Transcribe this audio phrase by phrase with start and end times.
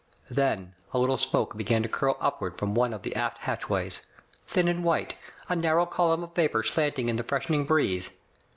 [0.31, 4.01] Then a little smoke began to curl upward from one of the aft hatchways.
[4.47, 5.15] Thin and white,
[5.47, 8.09] a narrow column of vapor slanting in the freshen ing breeze.